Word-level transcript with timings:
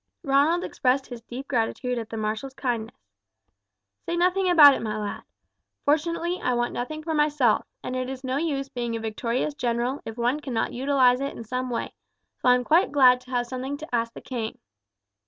Ronald 0.23 0.63
expressed 0.63 1.05
his 1.05 1.21
deep 1.21 1.47
gratitude 1.47 1.99
at 1.99 2.09
the 2.09 2.17
marshal's 2.17 2.55
kindness. 2.55 2.95
"Say 4.07 4.17
nothing 4.17 4.49
about 4.49 4.73
it, 4.73 4.81
my 4.81 4.97
lad. 4.97 5.21
Fortunately 5.85 6.41
I 6.41 6.55
want 6.55 6.73
nothing 6.73 7.03
for 7.03 7.13
myself, 7.13 7.67
and 7.83 7.95
it 7.95 8.09
is 8.09 8.23
no 8.23 8.37
use 8.37 8.67
being 8.67 8.95
a 8.95 8.99
victorious 8.99 9.53
general 9.53 10.01
if 10.03 10.17
one 10.17 10.39
cannot 10.39 10.73
utilize 10.73 11.21
it 11.21 11.37
in 11.37 11.43
some 11.43 11.69
way; 11.69 11.93
so 12.39 12.49
I 12.49 12.55
am 12.55 12.63
quite 12.63 12.91
glad 12.91 13.21
to 13.21 13.29
have 13.29 13.45
something 13.45 13.77
to 13.77 13.93
ask 13.95 14.11
the 14.13 14.21
king." 14.21 14.57